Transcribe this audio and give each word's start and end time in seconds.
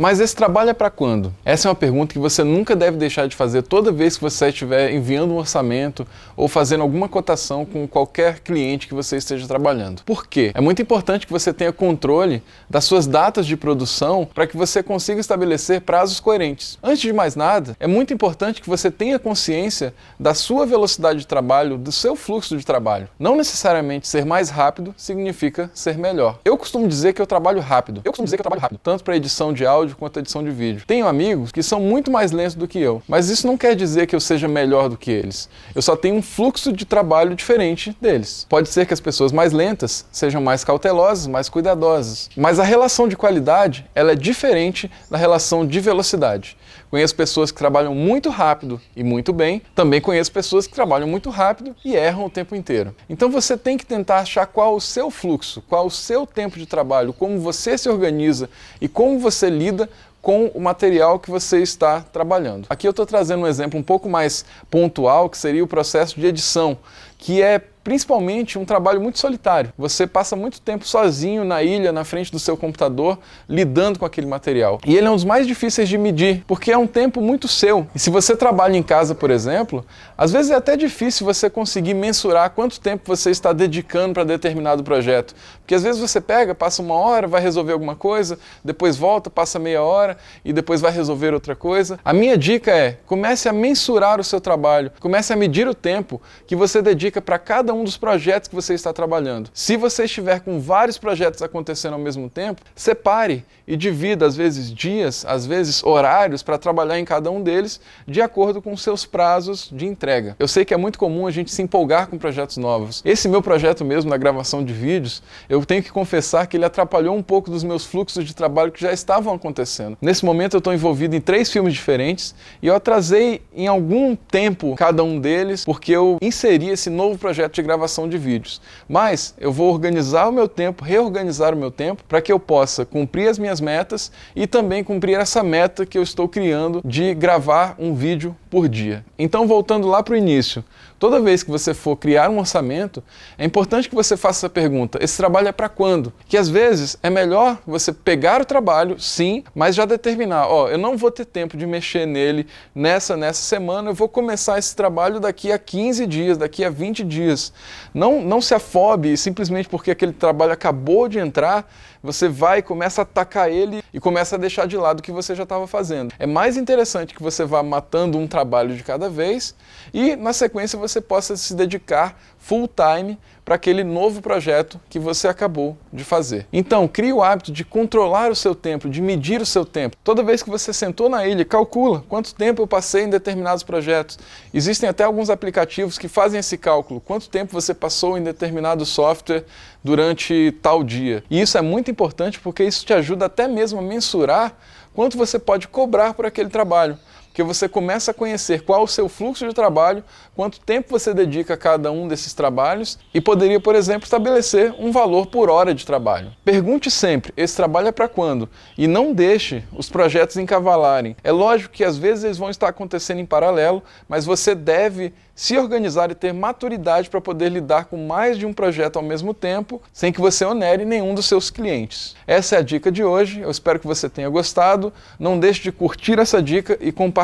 Mas 0.00 0.18
esse 0.18 0.34
trabalho 0.34 0.70
é 0.70 0.72
para 0.72 0.88
quando? 0.88 1.30
Essa 1.44 1.68
é 1.68 1.70
uma 1.70 1.74
pergunta 1.74 2.14
que 2.14 2.18
você 2.18 2.42
nunca 2.42 2.74
deve 2.74 2.96
deixar 2.96 3.28
de 3.28 3.36
fazer 3.36 3.60
toda 3.60 3.92
vez 3.92 4.16
que 4.16 4.22
você 4.22 4.48
estiver 4.48 4.94
enviando 4.94 5.34
um 5.34 5.36
orçamento 5.36 6.06
ou 6.34 6.48
fazendo 6.48 6.80
alguma 6.80 7.06
cotação 7.06 7.66
com 7.66 7.86
qualquer 7.86 8.40
cliente 8.40 8.88
que 8.88 8.94
você 8.94 9.18
esteja 9.18 9.46
trabalhando. 9.46 10.00
Por 10.04 10.26
quê? 10.26 10.52
É 10.54 10.60
muito 10.62 10.80
importante 10.80 11.26
que 11.26 11.32
você 11.34 11.52
tenha 11.52 11.70
controle 11.70 12.42
das 12.66 12.86
suas 12.86 13.06
datas 13.06 13.46
de 13.46 13.58
produção 13.58 14.26
para 14.34 14.46
que 14.46 14.56
você 14.56 14.82
consiga 14.82 15.20
estabelecer 15.20 15.82
prazos 15.82 16.18
coerentes. 16.18 16.78
Antes 16.82 17.02
de 17.02 17.12
mais 17.12 17.36
nada, 17.36 17.76
é 17.78 17.86
muito 17.86 18.14
importante 18.14 18.62
que 18.62 18.70
você 18.70 18.90
tenha 18.90 19.18
consciência 19.18 19.92
da 20.18 20.32
sua 20.32 20.64
velocidade 20.64 21.18
de 21.18 21.26
trabalho, 21.26 21.76
do 21.76 21.92
seu 21.92 22.16
fluxo 22.16 22.56
de 22.56 22.64
trabalho. 22.64 23.06
Não 23.18 23.36
necessariamente 23.36 24.08
ser 24.08 24.24
mais 24.24 24.48
rápido 24.48 24.94
significa 24.96 25.70
ser 25.74 25.98
melhor. 25.98 26.38
Eu 26.42 26.56
costumo 26.56 26.88
dizer 26.88 27.12
que 27.12 27.20
eu 27.20 27.26
trabalho 27.26 27.60
rápido. 27.60 28.00
Eu 28.02 28.12
costumo 28.12 28.24
dizer 28.24 28.38
que 28.38 28.40
eu 28.40 28.44
trabalho 28.44 28.62
rápido, 28.62 28.80
tanto 28.82 29.04
para 29.04 29.14
edição 29.14 29.52
de 29.52 29.66
áudio 29.66 29.89
quanto 29.96 30.18
edição 30.18 30.42
de 30.42 30.50
vídeo. 30.50 30.84
Tenho 30.86 31.06
amigos 31.06 31.52
que 31.52 31.62
são 31.62 31.80
muito 31.80 32.10
mais 32.10 32.32
lentos 32.32 32.54
do 32.54 32.68
que 32.68 32.78
eu, 32.78 33.02
mas 33.08 33.28
isso 33.28 33.46
não 33.46 33.56
quer 33.56 33.74
dizer 33.74 34.06
que 34.06 34.14
eu 34.14 34.20
seja 34.20 34.48
melhor 34.48 34.88
do 34.88 34.96
que 34.96 35.10
eles. 35.10 35.48
Eu 35.74 35.82
só 35.82 35.96
tenho 35.96 36.16
um 36.16 36.22
fluxo 36.22 36.72
de 36.72 36.84
trabalho 36.84 37.34
diferente 37.34 37.96
deles. 38.00 38.46
Pode 38.48 38.68
ser 38.68 38.86
que 38.86 38.94
as 38.94 39.00
pessoas 39.00 39.32
mais 39.32 39.52
lentas 39.52 40.06
sejam 40.10 40.40
mais 40.40 40.64
cautelosas, 40.64 41.26
mais 41.26 41.48
cuidadosas, 41.48 42.30
mas 42.36 42.58
a 42.58 42.64
relação 42.64 43.08
de 43.08 43.16
qualidade, 43.16 43.86
ela 43.94 44.12
é 44.12 44.16
diferente 44.16 44.90
da 45.10 45.16
relação 45.16 45.66
de 45.66 45.80
velocidade. 45.80 46.56
Conheço 46.90 47.14
pessoas 47.14 47.50
que 47.50 47.58
trabalham 47.58 47.94
muito 47.94 48.30
rápido 48.30 48.80
e 48.96 49.02
muito 49.02 49.32
bem, 49.32 49.62
também 49.74 50.00
conheço 50.00 50.32
pessoas 50.32 50.66
que 50.66 50.74
trabalham 50.74 51.08
muito 51.08 51.30
rápido 51.30 51.74
e 51.84 51.94
erram 51.94 52.26
o 52.26 52.30
tempo 52.30 52.54
inteiro. 52.54 52.94
Então 53.08 53.30
você 53.30 53.56
tem 53.56 53.76
que 53.76 53.86
tentar 53.86 54.18
achar 54.18 54.46
qual 54.46 54.74
o 54.74 54.80
seu 54.80 55.10
fluxo, 55.10 55.62
qual 55.62 55.86
o 55.86 55.90
seu 55.90 56.26
tempo 56.26 56.58
de 56.58 56.66
trabalho, 56.66 57.12
como 57.12 57.38
você 57.38 57.78
se 57.78 57.88
organiza 57.88 58.48
e 58.80 58.88
como 58.88 59.18
você 59.18 59.48
lida 59.48 59.88
com 60.22 60.46
o 60.48 60.60
material 60.60 61.18
que 61.18 61.30
você 61.30 61.62
está 61.62 62.00
trabalhando. 62.00 62.66
Aqui 62.68 62.86
eu 62.86 62.90
estou 62.90 63.06
trazendo 63.06 63.42
um 63.42 63.46
exemplo 63.46 63.78
um 63.78 63.82
pouco 63.82 64.08
mais 64.08 64.44
pontual, 64.70 65.30
que 65.30 65.38
seria 65.38 65.64
o 65.64 65.66
processo 65.66 66.20
de 66.20 66.26
edição, 66.26 66.76
que 67.16 67.40
é 67.40 67.58
principalmente 67.82 68.58
um 68.58 68.64
trabalho 68.64 69.00
muito 69.00 69.18
solitário. 69.18 69.72
Você 69.76 70.06
passa 70.06 70.36
muito 70.36 70.60
tempo 70.60 70.86
sozinho 70.86 71.44
na 71.44 71.62
ilha, 71.62 71.92
na 71.92 72.04
frente 72.04 72.30
do 72.30 72.38
seu 72.38 72.56
computador, 72.56 73.18
lidando 73.48 73.98
com 73.98 74.04
aquele 74.04 74.26
material. 74.26 74.80
E 74.86 74.96
ele 74.96 75.06
é 75.06 75.10
um 75.10 75.14
dos 75.14 75.24
mais 75.24 75.46
difíceis 75.46 75.88
de 75.88 75.96
medir, 75.96 76.44
porque 76.46 76.70
é 76.70 76.78
um 76.78 76.86
tempo 76.86 77.20
muito 77.20 77.48
seu. 77.48 77.86
E 77.94 77.98
se 77.98 78.10
você 78.10 78.36
trabalha 78.36 78.76
em 78.76 78.82
casa, 78.82 79.14
por 79.14 79.30
exemplo, 79.30 79.84
às 80.16 80.32
vezes 80.32 80.50
é 80.50 80.54
até 80.54 80.76
difícil 80.76 81.24
você 81.24 81.48
conseguir 81.48 81.94
mensurar 81.94 82.50
quanto 82.50 82.80
tempo 82.80 83.02
você 83.06 83.30
está 83.30 83.52
dedicando 83.52 84.14
para 84.14 84.24
determinado 84.24 84.82
projeto. 84.82 85.34
Porque 85.60 85.74
às 85.74 85.82
vezes 85.82 86.00
você 86.00 86.20
pega, 86.20 86.54
passa 86.54 86.82
uma 86.82 86.94
hora, 86.94 87.26
vai 87.26 87.40
resolver 87.40 87.72
alguma 87.72 87.96
coisa, 87.96 88.38
depois 88.64 88.96
volta, 88.96 89.30
passa 89.30 89.58
meia 89.58 89.82
hora 89.82 90.16
e 90.44 90.52
depois 90.52 90.80
vai 90.80 90.92
resolver 90.92 91.32
outra 91.32 91.54
coisa. 91.54 91.98
A 92.04 92.12
minha 92.12 92.36
dica 92.36 92.70
é: 92.70 92.98
comece 93.06 93.48
a 93.48 93.52
mensurar 93.52 94.20
o 94.20 94.24
seu 94.24 94.40
trabalho, 94.40 94.90
comece 95.00 95.32
a 95.32 95.36
medir 95.36 95.68
o 95.68 95.74
tempo 95.74 96.20
que 96.46 96.56
você 96.56 96.82
dedica 96.82 97.20
para 97.20 97.38
cada 97.38 97.69
cada 97.70 97.74
um 97.74 97.84
dos 97.84 97.96
projetos 97.96 98.48
que 98.48 98.54
você 98.54 98.74
está 98.74 98.92
trabalhando. 98.92 99.48
Se 99.54 99.76
você 99.76 100.04
estiver 100.04 100.40
com 100.40 100.58
vários 100.58 100.98
projetos 100.98 101.40
acontecendo 101.40 101.92
ao 101.92 102.00
mesmo 102.00 102.28
tempo, 102.28 102.62
separe 102.74 103.44
e 103.64 103.76
divida, 103.76 104.26
às 104.26 104.36
vezes, 104.36 104.74
dias, 104.74 105.24
às 105.24 105.46
vezes, 105.46 105.84
horários 105.84 106.42
para 106.42 106.58
trabalhar 106.58 106.98
em 106.98 107.04
cada 107.04 107.30
um 107.30 107.40
deles 107.40 107.80
de 108.08 108.20
acordo 108.20 108.60
com 108.60 108.76
seus 108.76 109.06
prazos 109.06 109.70
de 109.72 109.86
entrega. 109.86 110.34
Eu 110.40 110.48
sei 110.48 110.64
que 110.64 110.74
é 110.74 110.76
muito 110.76 110.98
comum 110.98 111.28
a 111.28 111.30
gente 111.30 111.52
se 111.52 111.62
empolgar 111.62 112.08
com 112.08 112.18
projetos 112.18 112.56
novos. 112.56 113.00
Esse 113.04 113.28
meu 113.28 113.40
projeto 113.40 113.84
mesmo, 113.84 114.10
na 114.10 114.16
gravação 114.16 114.64
de 114.64 114.72
vídeos, 114.72 115.22
eu 115.48 115.64
tenho 115.64 115.84
que 115.84 115.92
confessar 115.92 116.48
que 116.48 116.56
ele 116.56 116.64
atrapalhou 116.64 117.14
um 117.14 117.22
pouco 117.22 117.52
dos 117.52 117.62
meus 117.62 117.86
fluxos 117.86 118.24
de 118.24 118.34
trabalho 118.34 118.72
que 118.72 118.80
já 118.80 118.92
estavam 118.92 119.32
acontecendo. 119.32 119.96
Nesse 120.02 120.24
momento 120.24 120.54
eu 120.54 120.58
estou 120.58 120.74
envolvido 120.74 121.14
em 121.14 121.20
três 121.20 121.52
filmes 121.52 121.74
diferentes 121.74 122.34
e 122.60 122.66
eu 122.66 122.74
atrasei 122.74 123.42
em 123.54 123.68
algum 123.68 124.16
tempo 124.16 124.74
cada 124.74 125.04
um 125.04 125.20
deles 125.20 125.64
porque 125.64 125.92
eu 125.92 126.18
inseri 126.20 126.70
esse 126.70 126.90
novo 126.90 127.16
projeto 127.16 127.59
de 127.60 127.66
gravação 127.66 128.08
de 128.08 128.18
vídeos. 128.18 128.60
Mas 128.88 129.34
eu 129.38 129.52
vou 129.52 129.72
organizar 129.72 130.28
o 130.28 130.32
meu 130.32 130.48
tempo, 130.48 130.84
reorganizar 130.84 131.54
o 131.54 131.56
meu 131.56 131.70
tempo 131.70 132.02
para 132.08 132.20
que 132.20 132.32
eu 132.32 132.40
possa 132.40 132.84
cumprir 132.84 133.28
as 133.28 133.38
minhas 133.38 133.60
metas 133.60 134.10
e 134.34 134.46
também 134.46 134.82
cumprir 134.82 135.18
essa 135.18 135.42
meta 135.42 135.86
que 135.86 135.96
eu 135.96 136.02
estou 136.02 136.28
criando 136.28 136.80
de 136.84 137.14
gravar 137.14 137.74
um 137.78 137.94
vídeo 137.94 138.36
por 138.50 138.68
dia. 138.68 139.04
Então, 139.16 139.46
voltando 139.46 139.86
lá 139.86 140.02
para 140.02 140.14
o 140.14 140.16
início, 140.16 140.64
toda 140.98 141.20
vez 141.20 141.42
que 141.42 141.50
você 141.50 141.72
for 141.72 141.96
criar 141.96 142.28
um 142.28 142.38
orçamento, 142.38 143.02
é 143.38 143.44
importante 143.44 143.88
que 143.88 143.94
você 143.94 144.16
faça 144.16 144.40
essa 144.40 144.50
pergunta: 144.50 144.98
esse 145.02 145.16
trabalho 145.16 145.48
é 145.48 145.52
para 145.52 145.68
quando? 145.68 146.12
Que 146.28 146.36
às 146.36 146.48
vezes 146.48 146.96
é 147.02 147.08
melhor 147.08 147.58
você 147.66 147.92
pegar 147.92 148.40
o 148.40 148.44
trabalho, 148.44 148.98
sim, 148.98 149.44
mas 149.54 149.76
já 149.76 149.84
determinar: 149.84 150.48
ó, 150.48 150.68
eu 150.68 150.76
não 150.76 150.96
vou 150.96 151.10
ter 151.10 151.24
tempo 151.24 151.56
de 151.56 151.66
mexer 151.66 152.06
nele 152.06 152.46
nessa 152.74 153.16
nessa 153.16 153.42
semana, 153.42 153.90
eu 153.90 153.94
vou 153.94 154.08
começar 154.08 154.58
esse 154.58 154.74
trabalho 154.74 155.20
daqui 155.20 155.52
a 155.52 155.58
15 155.58 156.06
dias, 156.06 156.36
daqui 156.36 156.64
a 156.64 156.70
20 156.70 157.04
dias. 157.04 157.49
Não, 157.92 158.20
não 158.22 158.40
se 158.40 158.54
afobe 158.54 159.16
simplesmente 159.16 159.68
porque 159.68 159.90
aquele 159.90 160.12
trabalho 160.12 160.52
acabou 160.52 161.08
de 161.08 161.18
entrar, 161.18 161.70
você 162.02 162.28
vai 162.28 162.58
e 162.58 162.62
começa 162.62 163.00
a 163.00 163.04
atacar 163.04 163.50
ele 163.50 163.82
e 163.92 164.00
começa 164.00 164.36
a 164.36 164.38
deixar 164.38 164.66
de 164.66 164.76
lado 164.76 165.00
o 165.00 165.02
que 165.02 165.12
você 165.12 165.34
já 165.34 165.42
estava 165.42 165.66
fazendo. 165.66 166.14
É 166.18 166.26
mais 166.26 166.56
interessante 166.56 167.14
que 167.14 167.22
você 167.22 167.44
vá 167.44 167.62
matando 167.62 168.16
um 168.16 168.26
trabalho 168.26 168.74
de 168.74 168.82
cada 168.82 169.10
vez 169.10 169.54
e, 169.92 170.16
na 170.16 170.32
sequência, 170.32 170.78
você 170.78 171.00
possa 171.00 171.36
se 171.36 171.54
dedicar 171.54 172.16
full 172.38 172.68
time 172.68 173.18
para 173.44 173.56
aquele 173.56 173.82
novo 173.82 174.22
projeto 174.22 174.80
que 174.88 174.98
você 174.98 175.26
acabou 175.26 175.76
de 175.92 176.04
fazer. 176.04 176.46
Então, 176.52 176.86
crie 176.86 177.12
o 177.12 177.22
hábito 177.22 177.50
de 177.50 177.64
controlar 177.64 178.30
o 178.30 178.34
seu 178.36 178.54
tempo, 178.54 178.88
de 178.88 179.02
medir 179.02 179.40
o 179.40 179.46
seu 179.46 179.64
tempo. 179.64 179.96
Toda 180.04 180.22
vez 180.22 180.42
que 180.42 180.48
você 180.48 180.72
sentou 180.72 181.08
na 181.08 181.26
ilha, 181.26 181.44
calcula 181.44 182.04
quanto 182.08 182.34
tempo 182.34 182.62
eu 182.62 182.66
passei 182.66 183.04
em 183.04 183.10
determinados 183.10 183.62
projetos. 183.62 184.18
Existem 184.54 184.88
até 184.88 185.04
alguns 185.04 185.30
aplicativos 185.30 185.98
que 185.98 186.06
fazem 186.06 186.38
esse 186.38 186.56
cálculo, 186.56 187.00
quanto 187.00 187.28
tempo 187.28 187.39
você 187.44 187.72
passou 187.72 188.18
em 188.18 188.22
determinado 188.22 188.84
software 188.84 189.44
durante 189.82 190.52
tal 190.62 190.84
dia. 190.84 191.24
E 191.30 191.40
isso 191.40 191.56
é 191.56 191.62
muito 191.62 191.90
importante 191.90 192.38
porque 192.40 192.64
isso 192.64 192.84
te 192.84 192.92
ajuda 192.92 193.26
até 193.26 193.48
mesmo 193.48 193.78
a 193.78 193.82
mensurar 193.82 194.56
quanto 194.94 195.16
você 195.16 195.38
pode 195.38 195.68
cobrar 195.68 196.14
por 196.14 196.26
aquele 196.26 196.50
trabalho 196.50 196.98
porque 197.30 197.44
você 197.44 197.68
começa 197.68 198.10
a 198.10 198.14
conhecer 198.14 198.62
qual 198.62 198.82
o 198.82 198.88
seu 198.88 199.08
fluxo 199.08 199.46
de 199.46 199.54
trabalho, 199.54 200.02
quanto 200.34 200.60
tempo 200.60 200.90
você 200.90 201.14
dedica 201.14 201.54
a 201.54 201.56
cada 201.56 201.90
um 201.90 202.08
desses 202.08 202.34
trabalhos 202.34 202.98
e 203.14 203.20
poderia, 203.20 203.60
por 203.60 203.76
exemplo, 203.76 204.04
estabelecer 204.04 204.74
um 204.78 204.90
valor 204.90 205.26
por 205.26 205.48
hora 205.48 205.72
de 205.72 205.86
trabalho. 205.86 206.32
Pergunte 206.44 206.90
sempre: 206.90 207.32
esse 207.36 207.54
trabalho 207.56 207.88
é 207.88 207.92
para 207.92 208.08
quando? 208.08 208.48
E 208.76 208.88
não 208.88 209.14
deixe 209.14 209.62
os 209.72 209.88
projetos 209.88 210.36
encavalarem. 210.36 211.16
É 211.22 211.30
lógico 211.30 211.72
que 211.72 211.84
às 211.84 211.96
vezes 211.96 212.24
eles 212.24 212.38
vão 212.38 212.50
estar 212.50 212.68
acontecendo 212.68 213.20
em 213.20 213.26
paralelo, 213.26 213.82
mas 214.08 214.26
você 214.26 214.54
deve 214.54 215.12
se 215.34 215.56
organizar 215.56 216.10
e 216.10 216.14
ter 216.14 216.34
maturidade 216.34 217.08
para 217.08 217.18
poder 217.18 217.48
lidar 217.48 217.86
com 217.86 217.96
mais 218.06 218.36
de 218.36 218.44
um 218.44 218.52
projeto 218.52 218.96
ao 218.96 219.02
mesmo 219.02 219.32
tempo, 219.32 219.80
sem 219.90 220.12
que 220.12 220.20
você 220.20 220.44
onere 220.44 220.84
nenhum 220.84 221.14
dos 221.14 221.24
seus 221.24 221.48
clientes. 221.48 222.14
Essa 222.26 222.56
é 222.56 222.58
a 222.58 222.62
dica 222.62 222.92
de 222.92 223.02
hoje, 223.02 223.40
eu 223.40 223.50
espero 223.50 223.80
que 223.80 223.86
você 223.86 224.06
tenha 224.06 224.28
gostado. 224.28 224.92
Não 225.18 225.38
deixe 225.38 225.62
de 225.62 225.72
curtir 225.72 226.18
essa 226.18 226.42
dica 226.42 226.76
e 226.78 226.92
compartilhar 226.92 227.19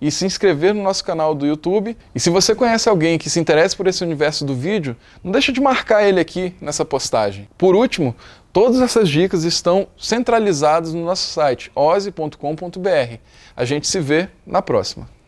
e 0.00 0.10
se 0.10 0.24
inscrever 0.24 0.74
no 0.74 0.82
nosso 0.82 1.04
canal 1.04 1.34
do 1.34 1.46
YouTube. 1.46 1.96
E 2.14 2.18
se 2.18 2.30
você 2.30 2.54
conhece 2.54 2.88
alguém 2.88 3.18
que 3.18 3.28
se 3.28 3.38
interessa 3.38 3.76
por 3.76 3.86
esse 3.86 4.02
universo 4.02 4.44
do 4.44 4.54
vídeo, 4.54 4.96
não 5.22 5.30
deixe 5.30 5.52
de 5.52 5.60
marcar 5.60 6.02
ele 6.02 6.18
aqui 6.18 6.54
nessa 6.60 6.84
postagem. 6.84 7.48
Por 7.58 7.76
último, 7.76 8.16
todas 8.52 8.80
essas 8.80 9.08
dicas 9.08 9.44
estão 9.44 9.86
centralizadas 9.98 10.94
no 10.94 11.04
nosso 11.04 11.26
site 11.28 11.70
oze.com.br. 11.74 13.18
A 13.54 13.64
gente 13.64 13.86
se 13.86 14.00
vê 14.00 14.28
na 14.46 14.62
próxima. 14.62 15.19